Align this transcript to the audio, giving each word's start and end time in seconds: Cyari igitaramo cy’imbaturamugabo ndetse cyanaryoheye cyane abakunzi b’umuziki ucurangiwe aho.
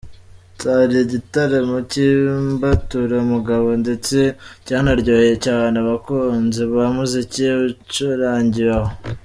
Cyari 0.59 0.95
igitaramo 1.05 1.77
cy’imbaturamugabo 1.91 3.69
ndetse 3.83 4.17
cyanaryoheye 4.65 5.35
cyane 5.45 5.75
abakunzi 5.83 6.61
b’umuziki 6.69 7.43
ucurangiwe 7.69 8.71
aho. 8.79 8.91